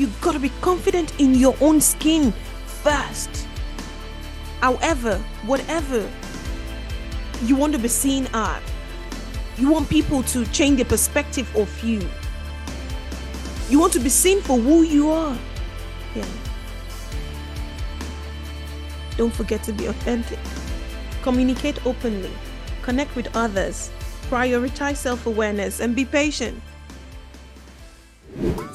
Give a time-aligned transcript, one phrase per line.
[0.00, 2.32] You got to be confident in your own skin
[2.64, 3.46] first.
[4.62, 6.10] However, whatever
[7.44, 8.62] you want to be seen at,
[9.58, 12.00] you want people to change their perspective of you.
[13.68, 15.36] You want to be seen for who you are.
[16.16, 16.24] Yeah.
[19.18, 20.38] Don't forget to be authentic.
[21.20, 22.32] Communicate openly.
[22.80, 23.90] Connect with others.
[24.30, 26.62] Prioritize self awareness and be patient.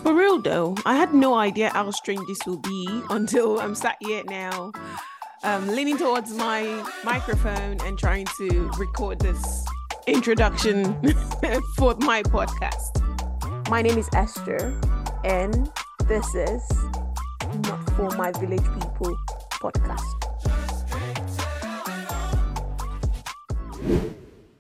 [0.03, 3.97] For real though, I had no idea how strange this will be until I'm sat
[3.99, 4.71] here now,
[5.43, 9.65] um, leaning towards my microphone and trying to record this
[10.05, 10.93] introduction
[11.77, 13.01] for my podcast.
[13.67, 14.79] My name is Esther,
[15.23, 15.71] and
[16.07, 16.61] this is
[17.63, 19.17] Not For My Village People
[19.49, 20.25] podcast.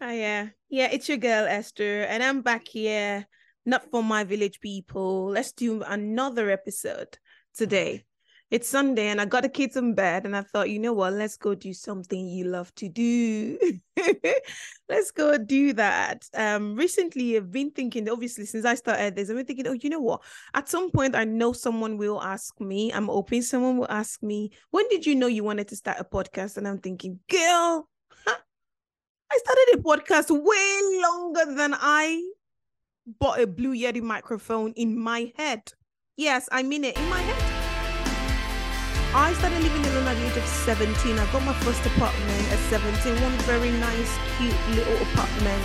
[0.01, 0.47] Oh, yeah.
[0.69, 3.27] Yeah, it's your girl, Esther, and I'm back here,
[3.65, 5.25] not for my village people.
[5.27, 7.17] Let's do another episode
[7.55, 8.05] today.
[8.51, 11.13] It's Sunday, and I got the kids in bed, and I thought, you know what?
[11.13, 13.57] Let's go do something you love to do.
[14.87, 16.29] Let's go do that.
[16.35, 19.89] Um, recently, I've been thinking, obviously, since I started this, I've been thinking, oh, you
[19.89, 20.21] know what?
[20.53, 24.51] At some point, I know someone will ask me, I'm hoping someone will ask me,
[24.69, 26.57] when did you know you wanted to start a podcast?
[26.57, 27.89] And I'm thinking, girl,
[28.27, 32.21] I started a podcast way longer than I
[33.05, 35.73] bought a Blue Yeti microphone in my head.
[36.17, 37.55] Yes, I mean it in my head.
[39.13, 41.17] I started living alone at the age of 17.
[41.17, 45.63] I got my first apartment at 17, one very nice, cute little apartment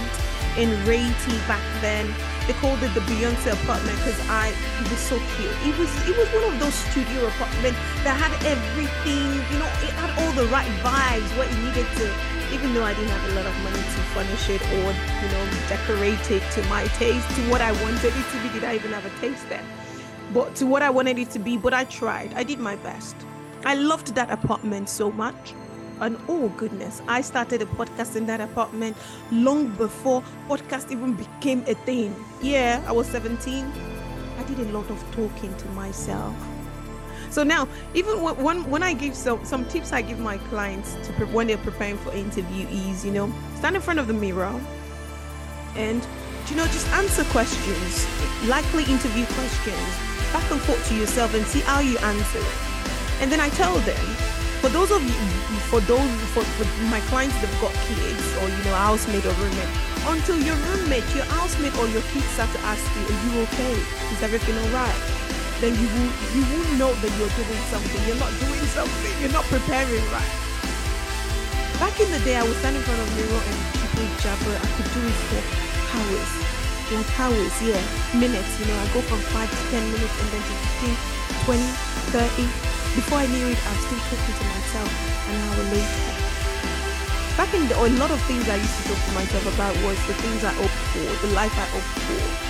[0.57, 2.07] in Rayti back then.
[2.47, 5.55] They called it the Beyonce apartment because I it was so cute.
[5.67, 9.40] It was it was one of those studio apartments that had everything,
[10.41, 13.57] the right vibes, what you needed to even though I didn't have a lot of
[13.63, 14.91] money to furnish it or,
[15.23, 18.49] you know, decorate it to my taste, to what I wanted it to be.
[18.55, 19.65] Did I even have a taste then?
[20.35, 22.33] But to what I wanted it to be, but I tried.
[22.35, 23.15] I did my best.
[23.65, 25.55] I loved that apartment so much.
[26.01, 28.97] And oh goodness, I started a podcast in that apartment
[29.31, 32.17] long before podcast even became a thing.
[32.43, 33.71] Yeah, I was 17.
[34.39, 36.35] I did a lot of talking to myself.
[37.31, 41.13] So now, even when when I give some some tips I give my clients to
[41.13, 44.61] pre- when they're preparing for interview is you know stand in front of the mirror
[45.77, 46.03] and
[46.51, 48.07] you know just answer questions,
[48.49, 49.91] likely interview questions,
[50.35, 52.59] back and forth to yourself and see how you answer it.
[53.23, 54.07] And then I tell them,
[54.61, 55.31] for those of you,
[55.71, 59.71] for those for, for my clients that've got kids or you know housemate or roommate,
[60.11, 63.75] until your roommate, your housemate or your kids start to ask you, "Are you okay?
[64.11, 65.20] Is everything alright?"
[65.61, 68.01] Then you will you will know that you're doing something.
[68.09, 69.13] You're not doing something.
[69.21, 70.33] You're not preparing right.
[71.77, 74.57] Back in the day, I would stand in front of mirror and jabber jabber.
[74.57, 75.41] I could do it for
[75.93, 76.33] hours,
[76.97, 77.81] like hours, yeah,
[78.17, 78.53] minutes.
[78.57, 80.97] You know, I go from five to ten minutes and then to 15,
[81.45, 81.61] 20,
[82.17, 82.49] 30.
[82.97, 84.91] Before I knew it, I'm still talking to myself
[85.29, 86.21] an hour later.
[87.37, 89.97] Back in the, a lot of things I used to talk to myself about was
[90.09, 92.50] the things I hoped for, the life I hoped for,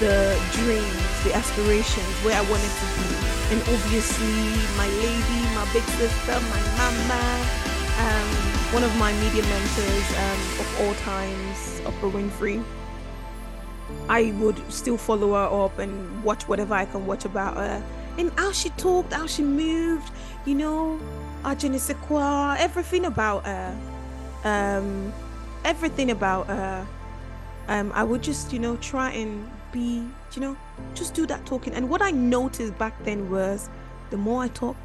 [0.00, 3.08] the dreams, the aspirations, where I wanted to be.
[3.52, 7.22] And obviously, my lady, my big sister, my mama,
[8.00, 8.28] um,
[8.72, 12.64] one of my media mentors um, of all times, Oprah Winfrey.
[14.08, 17.84] I would still follow her up and watch whatever I can watch about her.
[18.16, 20.10] And how she talked, how she moved,
[20.46, 20.98] you know,
[21.42, 23.78] Ajanisakwa, everything about her.
[24.44, 25.12] Um,
[25.64, 26.86] everything about her.
[27.68, 29.48] Um, I would just, you know, try and
[29.78, 30.56] you know,
[30.94, 31.74] just do that talking.
[31.74, 33.68] And what I noticed back then was
[34.10, 34.78] the more I talked,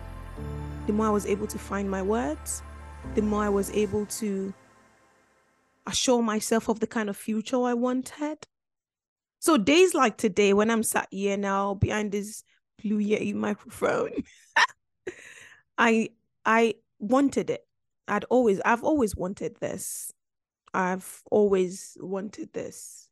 [0.87, 2.61] the more I was able to find my words,
[3.15, 4.53] the more I was able to
[5.87, 8.45] assure myself of the kind of future I wanted.
[9.39, 12.43] So days like today, when I'm sat here now behind this
[12.81, 14.11] blue Yeti microphone,
[15.77, 16.09] I
[16.45, 17.65] I wanted it.
[18.07, 20.11] I'd always I've always wanted this.
[20.73, 23.04] I've always wanted this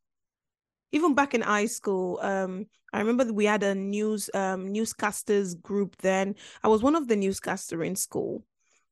[0.94, 5.98] even back in high school, um, I remember we had a news um, newscasters group
[5.98, 6.36] then.
[6.64, 8.46] I was one of the newscaster in school.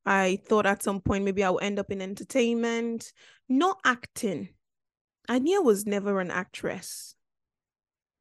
[0.04, 3.12] I thought at some point maybe I would end up in entertainment,
[3.48, 4.48] not acting.
[5.28, 7.14] I knew I was never an actress.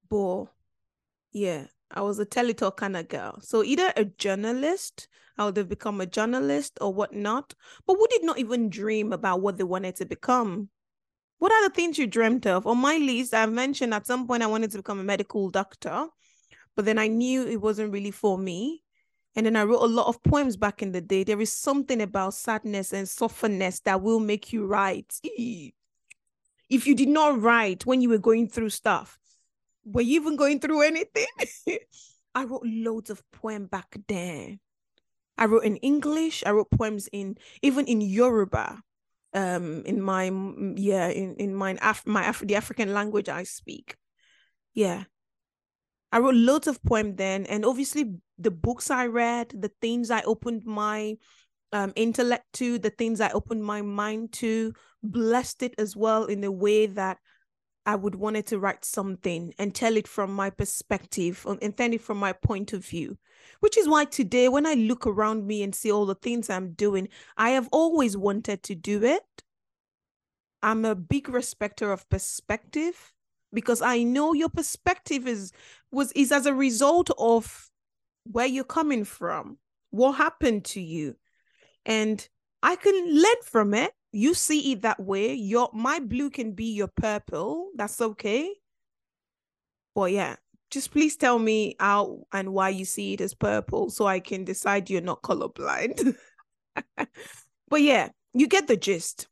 [0.08, 0.46] But
[1.32, 3.40] yeah, I was a teletalk kind of girl.
[3.42, 5.08] So either a journalist,
[5.40, 7.56] I would have become a journalist or whatnot.
[7.88, 10.70] But who did not even dream about what they wanted to become?
[11.42, 12.68] What are the things you dreamt of?
[12.68, 16.06] On my list, I mentioned at some point I wanted to become a medical doctor,
[16.76, 18.84] but then I knew it wasn't really for me.
[19.36, 21.24] And then I wrote a lot of poems back in the day.
[21.24, 25.20] There is something about sadness and softness that will make you write.
[26.70, 29.18] If you did not write when you were going through stuff,
[29.84, 31.26] were you even going through anything?
[32.36, 34.60] I wrote loads of poem back then.
[35.40, 36.44] I wrote in English.
[36.46, 38.84] I wrote poems in even in Yoruba,
[39.34, 40.26] um, in my
[40.76, 43.96] yeah, in in my Af- my Af- the African language I speak.
[44.74, 45.04] Yeah,
[46.12, 50.22] I wrote loads of poems then, and obviously the books I read, the things I
[50.24, 51.18] opened my
[51.72, 54.74] um, intellect to, the things I opened my mind to,
[55.04, 57.18] blessed it as well in the way that
[57.86, 61.92] I would wanted to write something and tell it from my perspective um, and tell
[61.92, 63.18] it from my point of view.
[63.60, 66.74] Which is why today, when I look around me and see all the things I'm
[66.74, 69.24] doing, I have always wanted to do it.
[70.62, 73.14] I'm a big respecter of perspective
[73.52, 75.52] because I know your perspective is
[75.92, 77.70] was is as a result of
[78.24, 79.58] where you're coming from,
[79.90, 81.16] what happened to you.
[81.86, 82.28] And
[82.62, 83.92] I can learn from it.
[84.12, 85.34] You see it that way.
[85.34, 87.70] Your my blue can be your purple.
[87.76, 88.54] That's okay.
[89.96, 90.36] But yeah,
[90.70, 94.44] just please tell me how and why you see it as purple so I can
[94.44, 96.16] decide you're not colorblind.
[97.68, 99.28] but yeah, you get the gist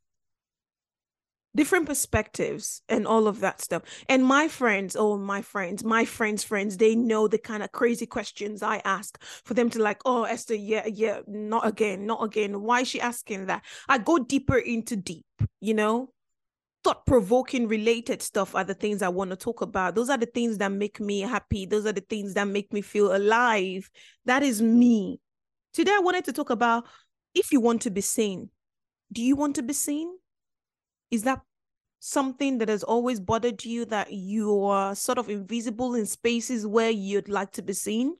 [1.56, 3.82] different perspectives and all of that stuff.
[4.08, 8.06] And my friends, oh, my friends, my friends' friends, they know the kind of crazy
[8.06, 12.62] questions I ask for them to like, oh, Esther, yeah, yeah, not again, not again.
[12.62, 13.64] Why is she asking that?
[13.88, 15.26] I go deeper into deep,
[15.60, 16.12] you know?
[16.82, 19.94] Thought provoking related stuff are the things I want to talk about.
[19.94, 21.66] Those are the things that make me happy.
[21.66, 23.90] Those are the things that make me feel alive.
[24.24, 25.20] That is me.
[25.74, 26.86] Today, I wanted to talk about
[27.34, 28.48] if you want to be seen.
[29.12, 30.19] Do you want to be seen?
[31.10, 31.40] Is that
[32.00, 36.90] something that has always bothered you that you are sort of invisible in spaces where
[36.90, 38.14] you'd like to be seen?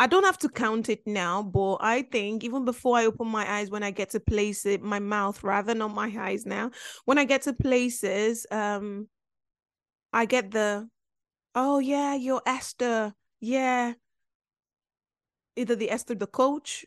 [0.00, 3.50] I don't have to count it now, but I think even before I open my
[3.50, 6.70] eyes, when I get to places, my mouth rather, not my eyes now,
[7.04, 9.08] when I get to places, um,
[10.12, 10.88] I get the,
[11.56, 13.94] oh yeah, you're Esther, yeah.
[15.56, 16.86] Either the Esther the coach,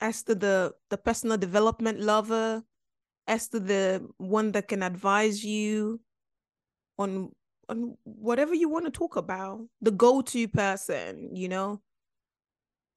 [0.00, 2.62] Esther the the personal development lover,
[3.26, 6.00] as to the one that can advise you
[6.98, 7.30] on
[7.68, 11.80] on whatever you want to talk about the go-to person you know?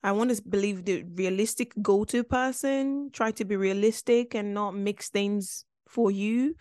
[0.04, 5.10] I want to believe the realistic go-to person try to be realistic and not mix
[5.10, 6.56] things for you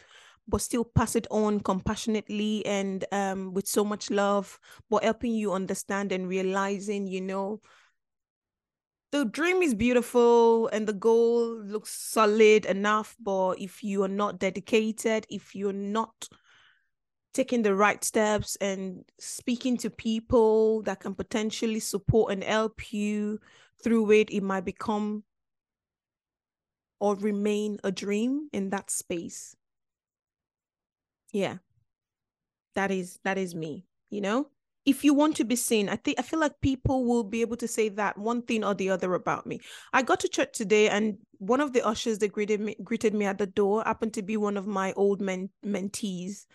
[0.46, 4.58] but still pass it on compassionately and um with so much love
[4.90, 7.60] but helping you understand and realizing you know
[9.14, 14.40] the dream is beautiful and the goal looks solid enough but if you are not
[14.40, 16.28] dedicated if you're not
[17.32, 23.38] taking the right steps and speaking to people that can potentially support and help you
[23.84, 25.22] through it it might become
[26.98, 29.54] or remain a dream in that space.
[31.32, 31.58] Yeah.
[32.74, 34.48] That is that is me you know
[34.86, 37.56] if you want to be seen, I think I feel like people will be able
[37.56, 39.60] to say that one thing or the other about me.
[39.92, 43.24] I got to church today, and one of the ushers that greeted me greeted me
[43.24, 46.46] at the door happened to be one of my old men mentees,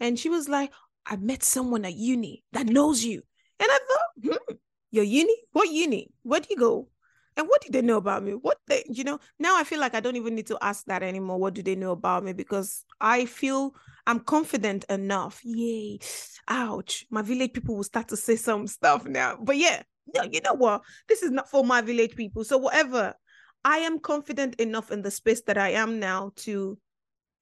[0.00, 0.72] and she was like,
[1.06, 3.22] "I met someone at uni that knows you,"
[3.60, 4.54] and I thought, hmm,
[4.90, 5.36] "Your uni?
[5.52, 6.10] What uni?
[6.22, 6.88] Where do you go?"
[7.36, 8.32] And what did they know about me?
[8.32, 11.02] What they, you know, now I feel like I don't even need to ask that
[11.02, 11.38] anymore.
[11.38, 12.32] What do they know about me?
[12.32, 13.74] Because I feel
[14.06, 15.40] I'm confident enough.
[15.44, 15.98] Yay.
[16.48, 17.06] Ouch.
[17.10, 19.38] My village people will start to say some stuff now.
[19.40, 19.82] But yeah,
[20.14, 20.82] no, you know what?
[21.08, 22.44] This is not for my village people.
[22.44, 23.14] So whatever.
[23.64, 26.78] I am confident enough in the space that I am now to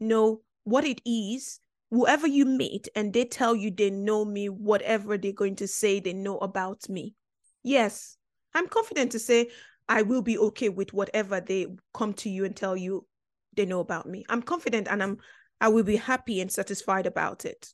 [0.00, 1.60] know what it is.
[1.90, 6.00] Whoever you meet and they tell you they know me, whatever they're going to say
[6.00, 7.14] they know about me.
[7.62, 8.16] Yes,
[8.54, 9.48] I'm confident to say
[9.88, 13.06] I will be okay with whatever they come to you and tell you
[13.54, 14.24] they know about me.
[14.28, 15.18] I'm confident and I'm
[15.64, 17.72] I will be happy and satisfied about it.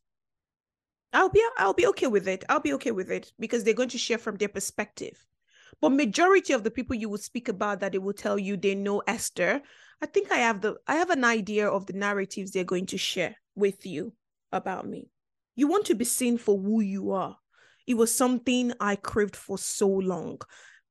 [1.12, 2.44] I'll be I'll be okay with it.
[2.48, 5.26] I'll be okay with it because they're going to share from their perspective.
[5.80, 8.76] But majority of the people you will speak about that they will tell you they
[8.76, 9.60] know Esther,
[10.00, 12.96] I think I have the I have an idea of the narratives they're going to
[12.96, 14.12] share with you
[14.52, 15.10] about me.
[15.56, 17.38] You want to be seen for who you are.
[17.88, 20.42] It was something I craved for so long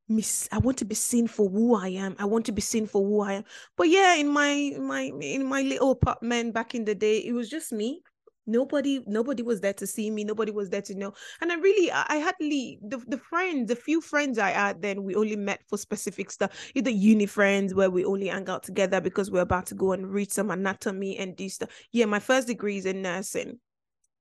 [0.10, 2.16] miss i want to be seen for who i am.
[2.20, 3.44] I want to be seen for who i am.
[3.78, 7.50] But yeah in my my in my little apartment back in the day it was
[7.50, 8.02] just me.
[8.48, 10.24] Nobody nobody was there to see me.
[10.24, 11.14] Nobody was there to know.
[11.42, 15.04] And i really i, I hardly the, the friends the few friends i had then
[15.04, 16.72] we only met for specific stuff.
[16.74, 20.12] Either uni friends where we only hang out together because we're about to go and
[20.12, 21.70] read some anatomy and do stuff.
[21.92, 23.60] Yeah my first degree is in nursing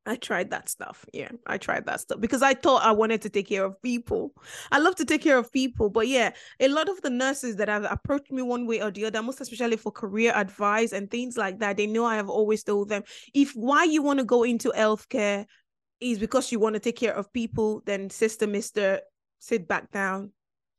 [0.08, 1.04] I tried that stuff.
[1.12, 4.32] Yeah, I tried that stuff because I thought I wanted to take care of people.
[4.72, 7.68] I love to take care of people, but yeah, a lot of the nurses that
[7.68, 11.36] have approached me one way or the other, most especially for career advice and things
[11.36, 13.02] like that, they know I have always told them
[13.34, 15.44] if why you want to go into healthcare
[16.00, 19.00] is because you want to take care of people, then sister, mister,
[19.40, 20.32] sit back down,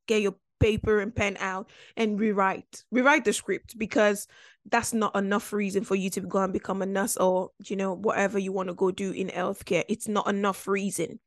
[0.08, 4.28] get your paper and pen out and rewrite rewrite the script because
[4.70, 7.94] that's not enough reason for you to go and become a nurse or you know
[7.94, 9.84] whatever you want to go do in healthcare.
[9.88, 11.20] It's not enough reason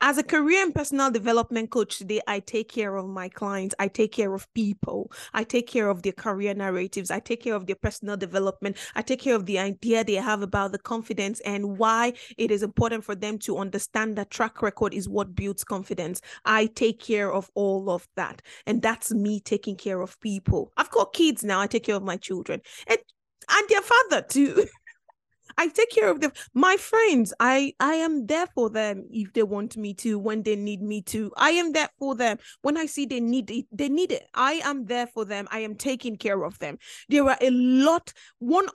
[0.00, 3.74] as a career and personal development coach today, I take care of my clients.
[3.78, 5.10] I take care of people.
[5.32, 7.10] I take care of their career narratives.
[7.10, 8.76] I take care of their personal development.
[8.94, 12.62] I take care of the idea they have about the confidence and why it is
[12.62, 16.20] important for them to understand that track record is what builds confidence.
[16.44, 18.42] I take care of all of that.
[18.66, 20.72] And that's me taking care of people.
[20.76, 21.60] I've got kids now.
[21.60, 22.98] I take care of my children and,
[23.50, 24.66] and their father too.
[25.56, 26.32] I take care of them.
[26.52, 30.56] My friends, I I am there for them if they want me to, when they
[30.56, 31.32] need me to.
[31.36, 33.66] I am there for them when I see they need it.
[33.72, 34.26] They need it.
[34.34, 35.48] I am there for them.
[35.50, 36.78] I am taking care of them.
[37.08, 38.66] There are a lot one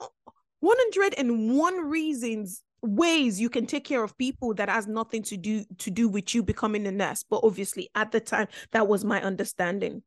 [0.60, 5.90] 101 reasons ways you can take care of people that has nothing to do to
[5.90, 10.02] do with you becoming a nurse but obviously at the time that was my understanding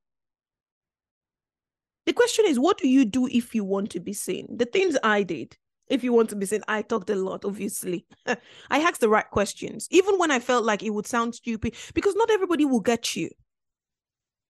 [2.07, 4.97] the question is what do you do if you want to be seen the things
[5.03, 5.55] i did
[5.93, 8.07] if you want to be seen, I talked a lot, obviously.
[8.25, 12.15] I asked the right questions, even when I felt like it would sound stupid, because
[12.15, 13.29] not everybody will get you.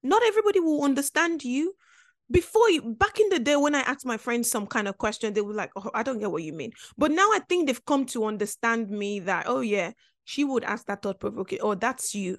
[0.03, 1.75] Not everybody will understand you.
[2.31, 5.33] Before you, back in the day when I asked my friends some kind of question,
[5.33, 6.71] they were like, Oh, I don't get what you mean.
[6.97, 9.91] But now I think they've come to understand me that, oh, yeah,
[10.23, 12.37] she would ask that thought provoking, oh, that's you.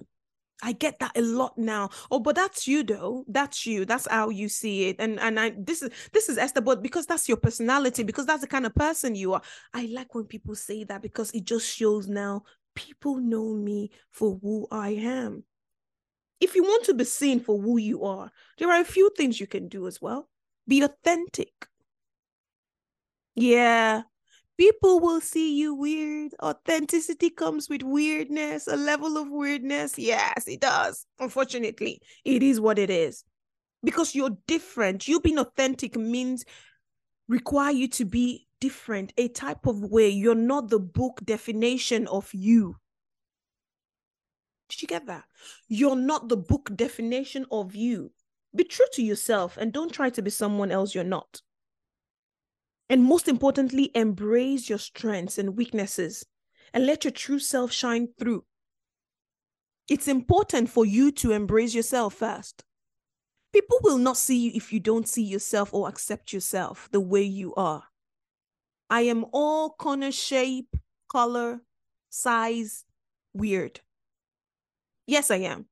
[0.63, 1.89] I get that a lot now.
[2.09, 3.25] Oh, but that's you though.
[3.27, 3.85] That's you.
[3.85, 4.95] That's how you see it.
[4.99, 8.41] And and I this is this is Esther, but because that's your personality, because that's
[8.41, 9.41] the kind of person you are.
[9.73, 12.43] I like when people say that because it just shows now
[12.73, 15.43] people know me for who I am.
[16.39, 19.39] If you want to be seen for who you are, there are a few things
[19.39, 20.29] you can do as well.
[20.67, 21.67] Be authentic.
[23.35, 24.03] Yeah,
[24.57, 26.33] people will see you weird.
[26.41, 29.97] Authenticity comes with weirdness, a level of weirdness.
[29.97, 31.05] Yes, it does.
[31.19, 33.23] Unfortunately, it is what it is.
[33.83, 35.07] Because you're different.
[35.07, 36.45] You being authentic means
[37.27, 40.09] require you to be different, a type of way.
[40.09, 42.77] You're not the book definition of you.
[44.69, 45.25] Did you get that?
[45.67, 48.11] You're not the book definition of you.
[48.55, 51.41] Be true to yourself and don't try to be someone else you're not.
[52.89, 56.25] And most importantly, embrace your strengths and weaknesses
[56.73, 58.45] and let your true self shine through.
[59.89, 62.63] It's important for you to embrace yourself first.
[63.53, 67.23] People will not see you if you don't see yourself or accept yourself the way
[67.23, 67.83] you are.
[68.89, 70.75] I am all corner shape,
[71.09, 71.61] color,
[72.09, 72.83] size,
[73.33, 73.79] weird.
[75.07, 75.65] Yes, I am.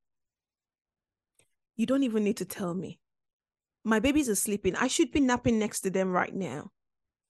[1.75, 3.00] You don't even need to tell me.
[3.84, 4.75] My babies are sleeping.
[4.75, 6.72] I should be napping next to them right now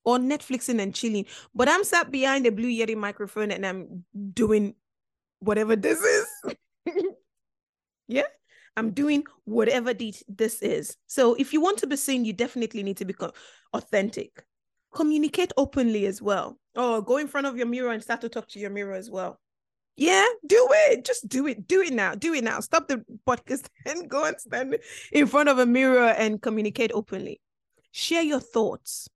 [0.06, 1.26] or Netflixing and chilling.
[1.54, 4.76] But I'm sat behind the Blue Yeti microphone and I'm doing
[5.40, 6.56] whatever this is.
[8.08, 8.28] yeah,
[8.76, 10.98] I'm doing whatever this is.
[11.08, 13.32] So if you want to be seen, you definitely need to become
[13.74, 14.44] authentic.
[14.94, 16.58] Communicate openly as well.
[16.76, 19.10] Or go in front of your mirror and start to talk to your mirror as
[19.10, 19.40] well.
[19.96, 21.06] Yeah, do it.
[21.06, 21.68] Just do it.
[21.68, 22.16] Do it now.
[22.16, 22.60] Do it now.
[22.62, 24.78] Stop the podcast and go and stand
[25.12, 27.40] in front of a mirror and communicate openly.
[27.92, 29.08] Share your thoughts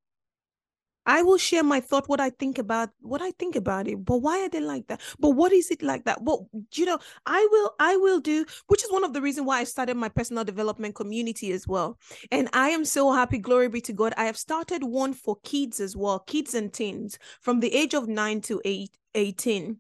[1.08, 4.04] I will share my thought, what I think about what I think about it.
[4.04, 5.02] But why are they like that?
[5.18, 6.22] But what is it like that?
[6.22, 9.60] Well, you know, I will, I will do, which is one of the reasons why
[9.60, 11.98] I started my personal development community as well.
[12.30, 14.14] And I am so happy, glory be to God.
[14.18, 18.10] I have started one for kids as well, kids and teens from the age of
[18.10, 19.78] nine to eight, 18.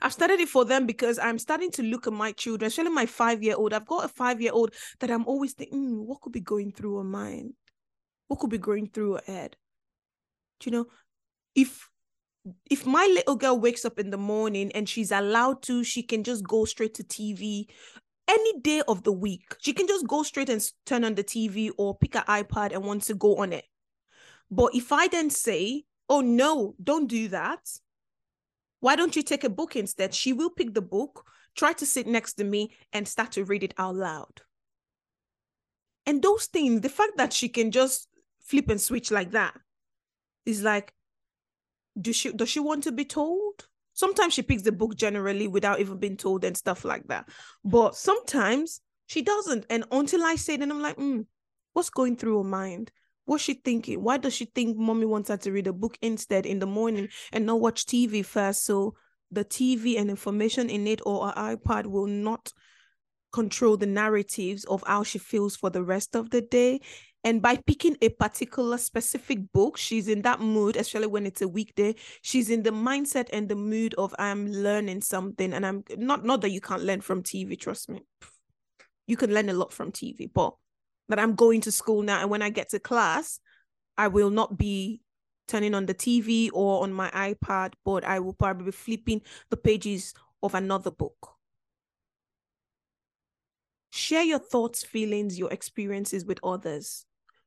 [0.00, 3.06] I've started it for them because I'm starting to look at my children, especially my
[3.06, 3.72] five year old.
[3.72, 6.70] I've got a five year old that I'm always thinking, mm, what could be going
[6.70, 7.54] through her mind?
[8.28, 9.56] What could be going through her head?
[10.66, 10.86] You know
[11.54, 11.88] if
[12.70, 16.24] if my little girl wakes up in the morning and she's allowed to she can
[16.24, 17.66] just go straight to tv
[18.28, 19.56] any day of the week.
[19.58, 22.84] She can just go straight and turn on the tv or pick an ipad and
[22.84, 23.64] want to go on it.
[24.50, 27.60] But if i then say oh no don't do that
[28.80, 30.14] why don't you take a book instead?
[30.14, 31.26] She will pick the book
[31.56, 34.40] try to sit next to me and start to read it out loud.
[36.06, 38.08] And those things the fact that she can just
[38.42, 39.54] flip and switch like that
[40.50, 40.92] is like,
[42.00, 43.66] does she does she want to be told?
[43.92, 47.28] Sometimes she picks the book generally without even being told and stuff like that.
[47.64, 49.66] But sometimes she doesn't.
[49.68, 51.26] And until I say it, and I'm like, mm,
[51.72, 52.92] what's going through her mind?
[53.24, 54.02] What's she thinking?
[54.02, 57.08] Why does she think mommy wants her to read a book instead in the morning
[57.32, 58.64] and not watch TV first?
[58.64, 58.94] So
[59.30, 62.52] the TV and information in it or her iPad will not
[63.32, 66.80] control the narratives of how she feels for the rest of the day
[67.22, 71.48] And by picking a particular specific book, she's in that mood, especially when it's a
[71.48, 71.94] weekday.
[72.22, 75.52] She's in the mindset and the mood of I'm learning something.
[75.52, 78.00] And I'm not not that you can't learn from TV, trust me.
[79.06, 80.54] You can learn a lot from TV, but
[81.08, 82.20] that I'm going to school now.
[82.20, 83.38] And when I get to class,
[83.98, 85.02] I will not be
[85.46, 89.56] turning on the TV or on my iPad, but I will probably be flipping the
[89.56, 91.34] pages of another book.
[93.90, 97.04] Share your thoughts, feelings, your experiences with others.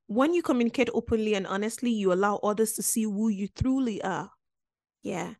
[0.07, 4.31] When you communicate openly and honestly, you allow others to see who you truly are.
[5.01, 5.33] Yeah.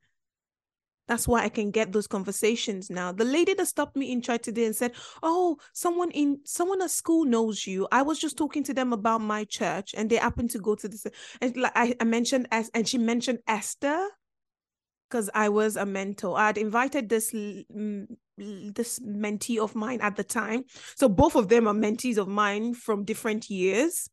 [1.08, 3.12] That's why I can get those conversations now.
[3.12, 6.92] The lady that stopped me in church today and said, "Oh, someone in someone at
[6.92, 7.88] school knows you.
[7.92, 10.88] I was just talking to them about my church, and they happened to go to
[10.88, 11.06] this."
[11.42, 14.08] And like I, I mentioned, and she mentioned Esther,
[15.10, 16.38] because I was a mentor.
[16.38, 17.32] I had invited this
[18.38, 20.64] this mentee of mine at the time.
[20.96, 24.10] So both of them are mentees of mine from different years.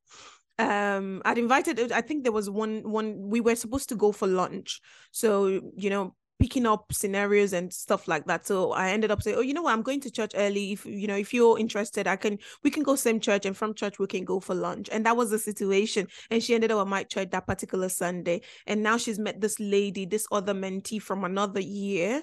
[0.60, 1.92] Um, I'd invited.
[1.92, 4.80] I think there was one one we were supposed to go for lunch.
[5.10, 8.46] So you know, picking up scenarios and stuff like that.
[8.46, 9.72] So I ended up saying, "Oh, you know what?
[9.72, 10.72] I'm going to church early.
[10.72, 12.38] If you know, if you're interested, I can.
[12.64, 15.16] We can go same church, and from church we can go for lunch." And that
[15.16, 16.08] was the situation.
[16.30, 18.40] And she ended up at my church that particular Sunday.
[18.66, 22.22] And now she's met this lady, this other mentee from another year.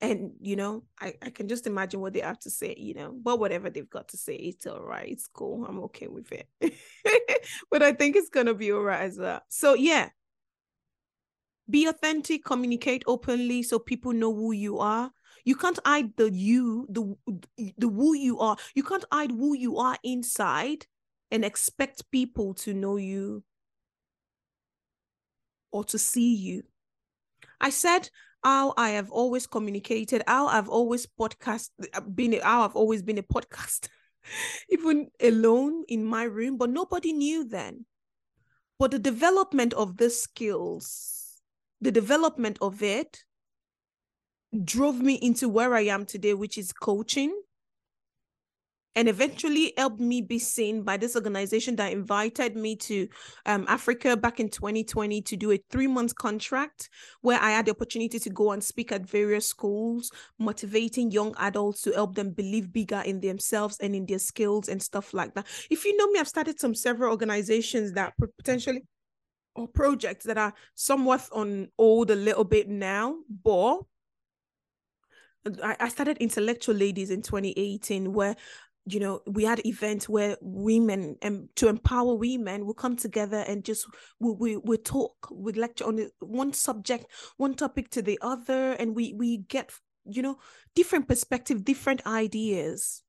[0.00, 2.74] And you know, I I can just imagine what they have to say.
[2.78, 5.08] You know, but whatever they've got to say, it's all right.
[5.08, 5.66] It's cool.
[5.66, 6.48] I'm okay with it.
[7.70, 9.42] but I think it's gonna be all right as well.
[9.48, 10.10] So yeah,
[11.68, 15.10] be authentic communicate openly so people know who you are
[15.44, 17.14] you can't hide the you the
[17.76, 20.86] the who you are you can't hide who you are inside
[21.30, 23.42] and expect people to know you
[25.70, 26.62] or to see you
[27.60, 28.08] i said
[28.44, 33.18] how i have always communicated how i've always podcast uh, been how i've always been
[33.18, 33.88] a podcast
[34.70, 37.84] even alone in my room but nobody knew then.
[38.78, 41.18] But the development of the skills
[41.80, 43.24] the development of it
[44.64, 47.40] drove me into where I am today, which is coaching,
[48.94, 53.06] and eventually helped me be seen by this organization that invited me to
[53.46, 56.88] um, Africa back in 2020 to do a three month contract
[57.20, 61.82] where I had the opportunity to go and speak at various schools, motivating young adults
[61.82, 65.46] to help them believe bigger in themselves and in their skills and stuff like that.
[65.70, 68.82] If you know me, I've started some several organizations that potentially
[69.54, 73.80] or projects that are somewhat on old a little bit now, but
[75.62, 78.36] I, started intellectual ladies in 2018 where
[78.88, 83.64] you know we had events where women and to empower women will come together and
[83.64, 83.86] just
[84.20, 88.94] we we, we talk we lecture on one subject one topic to the other and
[88.94, 89.72] we we get
[90.04, 90.38] you know
[90.74, 93.02] different perspective different ideas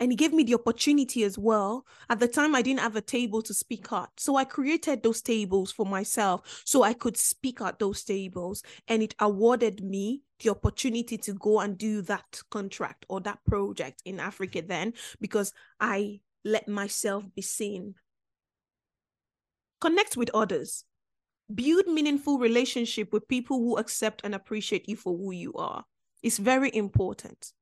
[0.00, 1.84] and he gave me the opportunity as well.
[2.08, 4.08] At the time, I didn't have a table to speak at.
[4.16, 8.62] So I created those tables for myself so I could speak at those tables.
[8.86, 14.02] And it awarded me the opportunity to go and do that contract or that project
[14.04, 17.94] in Africa then because I let myself be seen.
[19.80, 20.84] Connect with others.
[21.52, 25.84] Build meaningful relationship with people who accept and appreciate you for who you are.
[26.22, 27.52] It's very important.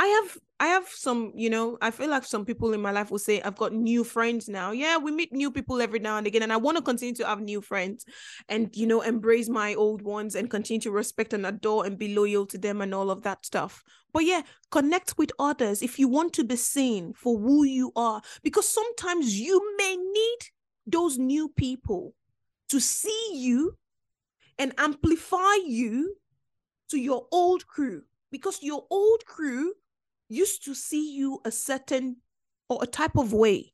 [0.00, 3.10] I have I have some, you know, I feel like some people in my life
[3.12, 4.72] will say I've got new friends now.
[4.72, 7.26] Yeah, we meet new people every now and again and I want to continue to
[7.26, 8.04] have new friends
[8.48, 12.14] and you know, embrace my old ones and continue to respect and adore and be
[12.14, 13.82] loyal to them and all of that stuff.
[14.12, 18.22] But yeah, connect with others if you want to be seen for who you are
[18.42, 20.38] because sometimes you may need
[20.86, 22.14] those new people
[22.70, 23.76] to see you
[24.58, 26.16] and amplify you
[26.90, 29.74] to your old crew because your old crew
[30.28, 32.16] used to see you a certain
[32.68, 33.72] or a type of way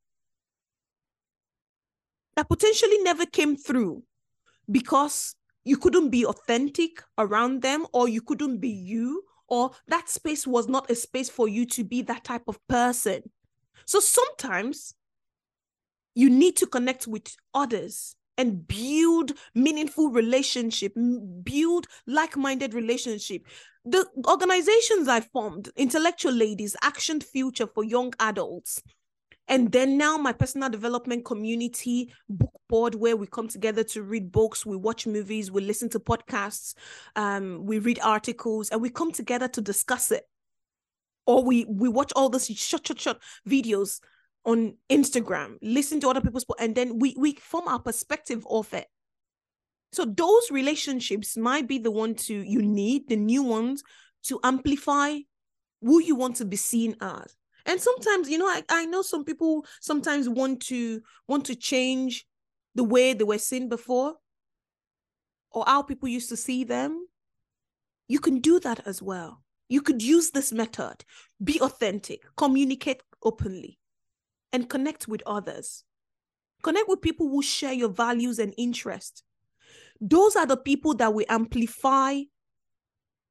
[2.37, 4.03] that potentially never came through
[4.71, 10.47] because you couldn't be authentic around them or you couldn't be you or that space
[10.47, 13.23] was not a space for you to be that type of person.
[13.87, 14.95] So sometimes
[16.15, 20.93] you need to connect with others and build meaningful relationship
[21.43, 23.47] build like-minded relationship.
[23.85, 28.83] The organizations i formed intellectual ladies action future for young adults
[29.49, 34.33] and then now my personal development community book board where we come together to read
[34.33, 36.75] books we watch movies we listen to podcasts
[37.17, 40.25] um, we read articles and we come together to discuss it.
[41.27, 43.19] Or we we watch all these short short short
[43.49, 44.01] videos
[44.45, 48.87] on Instagram, listen to other people's and then we we form our perspective of it.
[49.93, 53.83] So those relationships might be the one to you need the new ones
[54.25, 55.19] to amplify
[55.81, 57.37] who you want to be seen as.
[57.67, 62.27] And sometimes, you know, I, I know some people sometimes want to want to change
[62.75, 64.15] the way they were seen before
[65.51, 67.07] or how people used to see them.
[68.09, 69.43] You can do that as well.
[69.69, 71.05] You could use this method,
[71.43, 73.79] be authentic, communicate openly,
[74.55, 75.83] and connect with others.
[76.63, 79.25] Connect with people who share your values and interests.
[80.01, 82.21] Those are the people that will amplify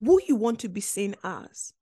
[0.02, 1.74] who you want to be seen as.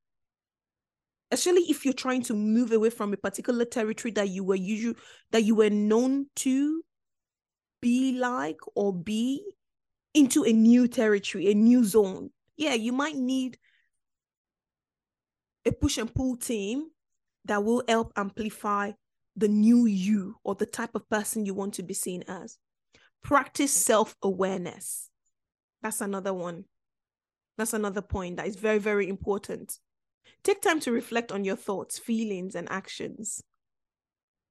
[1.32, 4.93] Especially if you're trying to move away from a particular territory that you were usual
[5.32, 6.84] that you were known to
[7.82, 9.43] be like or be
[10.13, 12.30] into a new territory, a new zone.
[12.58, 13.58] Yeah, you might need
[15.65, 16.91] a push and pull team
[17.45, 18.91] that will help amplify
[19.41, 22.58] the new you or the type of person you want to be seen as.
[23.23, 25.10] Practice self awareness.
[25.82, 26.65] That's another one.
[27.58, 29.80] That's another point that is very, very important.
[30.43, 33.43] Take time to reflect on your thoughts, feelings, and actions.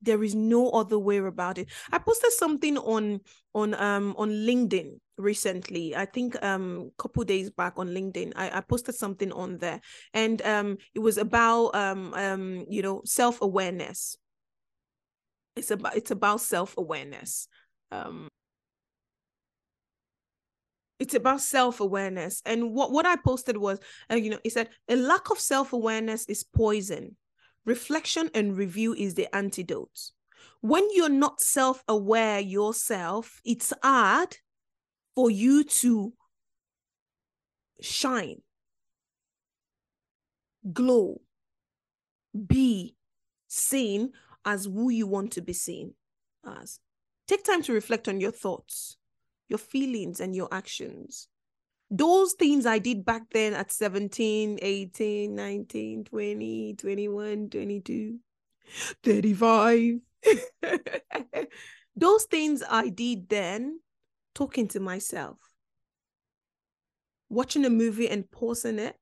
[0.02, 1.68] There is no other way about it.
[1.92, 3.20] I posted something on
[3.54, 5.94] on um on LinkedIn recently.
[5.94, 8.32] I think um a couple days back on LinkedIn.
[8.34, 9.80] I, I posted something on there,
[10.14, 14.16] and um it was about um um you know self awareness.
[15.56, 17.48] It's about it's about self awareness.
[17.90, 18.28] Um,
[21.00, 23.80] it's about self-awareness and what what i posted was
[24.12, 27.16] uh, you know it said a lack of self-awareness is poison
[27.64, 30.12] reflection and review is the antidote
[30.60, 34.36] when you're not self-aware yourself it's hard
[35.14, 36.12] for you to
[37.80, 38.40] shine
[40.72, 41.20] glow
[42.46, 42.94] be
[43.48, 44.12] seen
[44.44, 45.94] as who you want to be seen
[46.46, 46.80] as
[47.28, 48.96] take time to reflect on your thoughts
[49.50, 51.28] your feelings and your actions.
[51.90, 58.18] Those things I did back then at 17, 18, 19, 20, 21, 22,
[59.02, 59.98] 35.
[61.96, 63.80] Those things I did then,
[64.36, 65.38] talking to myself,
[67.28, 68.96] watching a movie and pausing it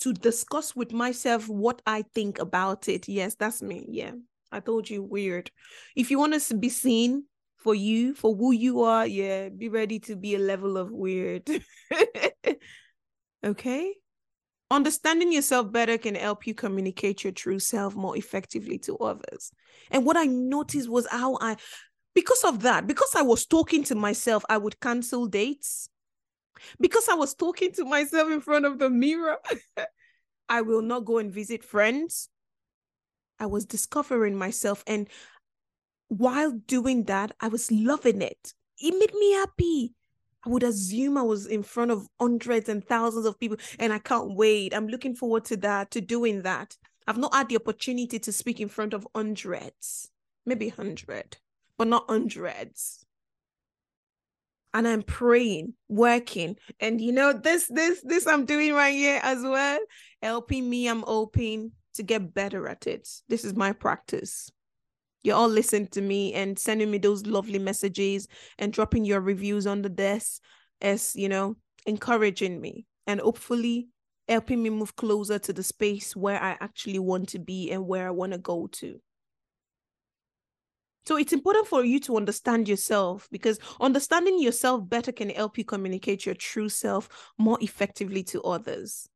[0.00, 3.06] to discuss with myself what I think about it.
[3.06, 3.84] Yes, that's me.
[3.86, 4.12] Yeah.
[4.50, 5.50] I told you weird.
[5.94, 7.24] If you want to be seen,
[7.58, 11.48] for you, for who you are, yeah, be ready to be a level of weird.
[13.44, 13.94] okay?
[14.70, 19.50] Understanding yourself better can help you communicate your true self more effectively to others.
[19.90, 21.56] And what I noticed was how I,
[22.14, 25.88] because of that, because I was talking to myself, I would cancel dates.
[26.80, 29.38] Because I was talking to myself in front of the mirror,
[30.48, 32.28] I will not go and visit friends.
[33.40, 35.08] I was discovering myself and
[36.08, 38.54] while doing that, I was loving it.
[38.80, 39.94] It made me happy.
[40.44, 43.98] I would assume I was in front of hundreds and thousands of people, and I
[43.98, 44.74] can't wait.
[44.74, 46.76] I'm looking forward to that, to doing that.
[47.06, 50.10] I've not had the opportunity to speak in front of hundreds,
[50.46, 51.36] maybe hundred,
[51.76, 53.04] but not hundreds.
[54.74, 59.42] And I'm praying, working, and you know this, this, this I'm doing right here as
[59.42, 59.80] well,
[60.22, 60.88] helping me.
[60.88, 63.08] I'm hoping to get better at it.
[63.28, 64.50] This is my practice.
[65.22, 69.66] You're all listening to me and sending me those lovely messages and dropping your reviews
[69.66, 70.40] on the desk
[70.80, 71.56] as you know
[71.86, 73.88] encouraging me and hopefully
[74.28, 78.06] helping me move closer to the space where i actually want to be and where
[78.06, 79.00] i want to go to.
[81.06, 85.64] So it's important for you to understand yourself because understanding yourself better can help you
[85.64, 87.08] communicate your true self
[87.38, 89.08] more effectively to others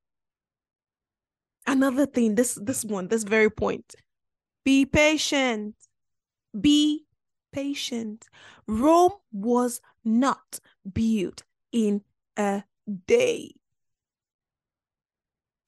[1.67, 3.95] another thing this this one this very point
[4.65, 5.75] be patient
[6.59, 7.07] be
[7.53, 8.29] patient.
[8.67, 10.59] Rome was not
[10.91, 12.03] built in
[12.37, 12.65] a
[13.07, 13.55] day.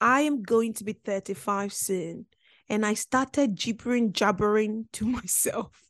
[0.01, 2.25] I am going to be 35 soon,
[2.67, 5.81] and I started gibbering, jabbering to myself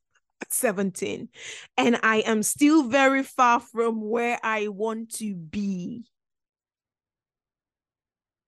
[0.42, 1.30] at 17,
[1.78, 6.06] and I am still very far from where I want to be.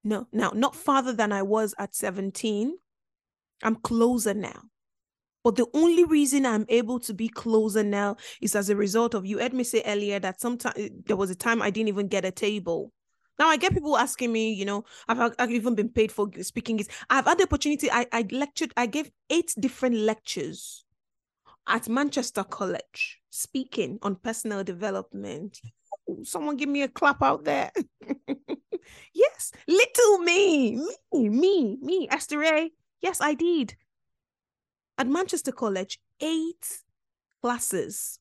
[0.03, 2.77] No, now, not farther than I was at 17.
[3.63, 4.63] I'm closer now.
[5.43, 9.25] But the only reason I'm able to be closer now is as a result of
[9.25, 12.07] you heard me say earlier that sometimes eh, there was a time I didn't even
[12.07, 12.91] get a table.
[13.39, 16.86] Now I get people asking me, you know, I've, I've even been paid for speaking.
[17.10, 17.89] I've had the opportunity.
[17.91, 18.73] I, I lectured.
[18.75, 20.86] I gave eight different lectures
[21.67, 25.62] at Manchester College, speaking on personal development.
[26.24, 27.72] Someone give me a clap out there.
[29.13, 30.76] yes, little me,
[31.13, 32.72] me, me, me, Esther A.
[33.02, 33.76] Yes, I did
[34.98, 36.82] at Manchester College, eight
[37.41, 38.20] classes,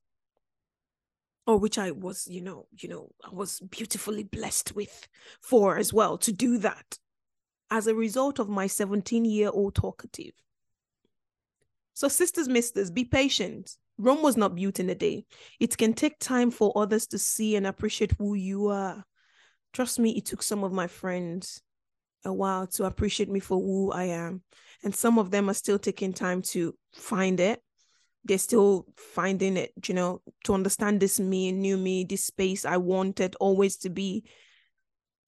[1.47, 5.09] or which I was, you know, you know, I was beautifully blessed with
[5.41, 6.99] for as well to do that
[7.71, 10.35] as a result of my 17 year old talkative.
[11.95, 13.77] So, sisters, misters, be patient.
[13.99, 15.25] Rome was not built in a day.
[15.59, 19.05] It can take time for others to see and appreciate who you are.
[19.73, 21.63] Trust me, it took some of my friends
[22.25, 24.43] a while to appreciate me for who I am.
[24.83, 27.63] And some of them are still taking time to find it.
[28.25, 32.77] They're still finding it, you know, to understand this me, new me, this space I
[32.77, 34.25] wanted always to be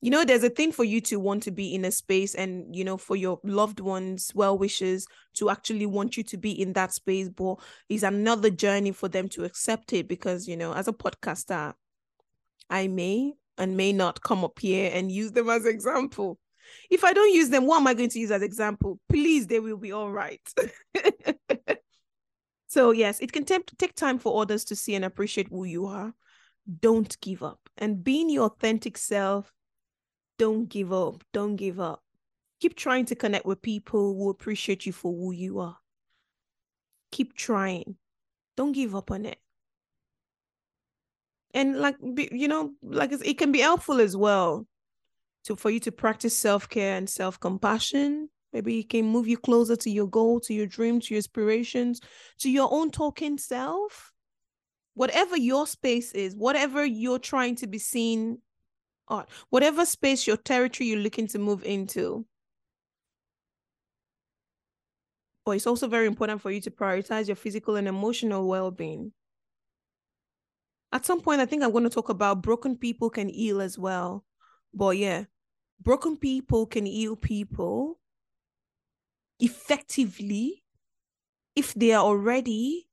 [0.00, 2.74] you know there's a thing for you to want to be in a space and
[2.74, 6.72] you know for your loved ones well wishes to actually want you to be in
[6.72, 7.56] that space but
[7.88, 11.74] is another journey for them to accept it because you know as a podcaster
[12.70, 16.38] i may and may not come up here and use them as example.
[16.90, 19.00] If i don't use them what am i going to use as example?
[19.08, 20.40] Please they will be all right.
[22.70, 25.86] So yes it can t- take time for others to see and appreciate who you
[25.86, 26.12] are.
[26.80, 27.58] Don't give up.
[27.78, 29.50] And being your authentic self
[30.38, 31.22] don't give up.
[31.32, 32.02] Don't give up.
[32.60, 35.76] Keep trying to connect with people who appreciate you for who you are.
[37.12, 37.96] Keep trying.
[38.56, 39.38] Don't give up on it.
[41.54, 44.66] And like you know, like it can be helpful as well
[45.44, 48.28] to for you to practice self-care and self-compassion.
[48.52, 52.00] Maybe it can move you closer to your goal, to your dream, to your aspirations,
[52.38, 54.12] to your own talking self.
[54.94, 58.38] Whatever your space is, whatever you're trying to be seen
[59.08, 62.24] art, whatever space your territory you're looking to move into.
[65.44, 69.12] But it's also very important for you to prioritize your physical and emotional well being.
[70.92, 73.78] At some point, I think I'm going to talk about broken people can heal as
[73.78, 74.24] well.
[74.72, 75.24] But yeah,
[75.80, 77.98] broken people can heal people
[79.40, 80.64] effectively
[81.54, 82.88] if they are already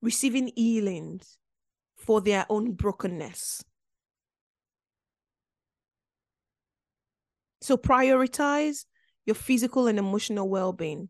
[0.00, 1.38] receiving healings
[1.96, 3.64] for their own brokenness.
[7.72, 8.84] So prioritize
[9.24, 11.08] your physical and emotional well being.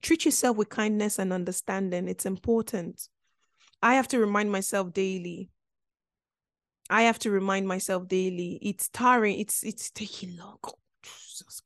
[0.00, 2.08] Treat yourself with kindness and understanding.
[2.08, 3.06] It's important.
[3.82, 5.50] I have to remind myself daily.
[6.88, 8.58] I have to remind myself daily.
[8.62, 9.38] It's tiring.
[9.38, 10.56] It's it's taking long.
[10.66, 11.60] Oh, Jesus.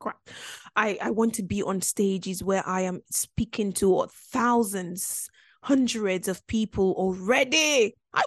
[0.74, 5.30] I, I want to be on stages where I am speaking to thousands,
[5.62, 7.94] hundreds of people already.
[8.12, 8.24] I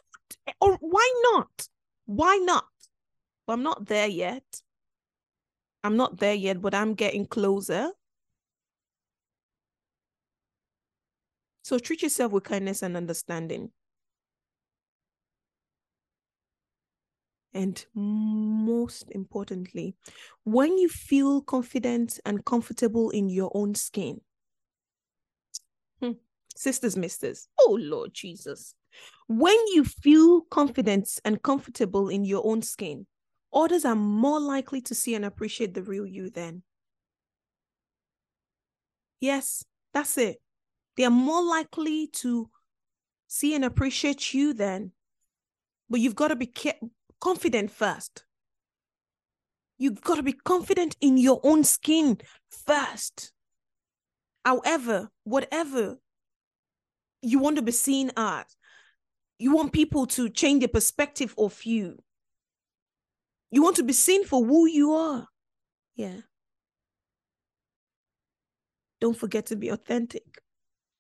[0.62, 1.68] or why not?
[2.06, 2.64] Why not?
[3.46, 4.62] Well, I'm not there yet.
[5.84, 7.92] I'm not there yet, but I'm getting closer.
[11.64, 13.72] So treat yourself with kindness and understanding.
[17.54, 19.96] And most importantly,
[20.44, 24.22] when you feel confident and comfortable in your own skin,
[26.02, 26.12] hmm,
[26.56, 28.76] sisters, misters, oh Lord Jesus,
[29.28, 33.06] when you feel confident and comfortable in your own skin,
[33.54, 36.64] others are more likely to see and appreciate the real you then.
[39.20, 40.42] Yes, that's it.
[40.98, 42.50] They are more likely to
[43.28, 44.92] see and appreciate you then.
[45.90, 46.52] But you've got to be
[47.20, 48.26] confident first.
[49.78, 53.32] You've got to be confident in your own skin first.
[54.46, 55.98] However, whatever
[57.22, 58.46] you want to be seen as,
[59.38, 61.98] you want people to change their perspective of you
[63.52, 65.28] you want to be seen for who you are.
[65.96, 66.22] Yeah.
[69.00, 70.42] Don't forget to be authentic.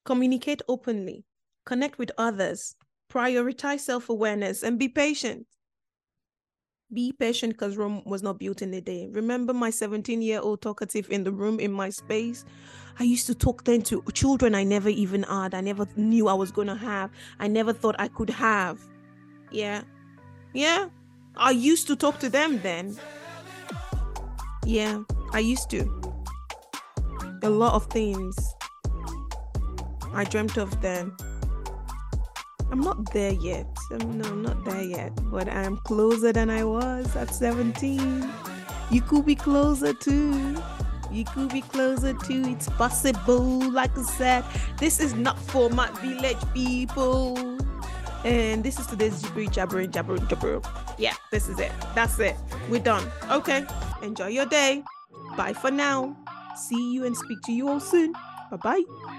[0.05, 1.23] Communicate openly.
[1.65, 2.75] Connect with others.
[3.11, 5.45] Prioritize self awareness and be patient.
[6.93, 9.07] Be patient because Rome was not built in a day.
[9.09, 12.43] Remember my 17 year old talkative in the room in my space?
[12.99, 15.53] I used to talk then to children I never even had.
[15.53, 17.11] I never knew I was going to have.
[17.39, 18.79] I never thought I could have.
[19.51, 19.83] Yeah.
[20.53, 20.89] Yeah.
[21.35, 22.97] I used to talk to them then.
[24.65, 26.01] Yeah, I used to.
[27.43, 28.37] A lot of things
[30.13, 31.13] I dreamt of then.
[32.71, 33.67] I'm not there yet.
[33.91, 38.31] I'm, no, I'm not there yet, but I'm closer than I was at 17.
[38.91, 40.57] You could be closer too.
[41.11, 42.43] You could be closer too.
[42.45, 43.71] It's possible.
[43.71, 44.45] Like I said,
[44.77, 47.57] this is not for my village people.
[48.23, 50.61] And this is today's jabbering, jabbering, jabbering, jabbering.
[50.97, 51.71] Yeah, this is it.
[51.95, 52.35] That's it.
[52.69, 53.09] We're done.
[53.31, 53.65] Okay.
[54.03, 54.83] Enjoy your day.
[55.35, 56.15] Bye for now.
[56.55, 58.13] See you and speak to you all soon.
[58.51, 59.17] Bye bye.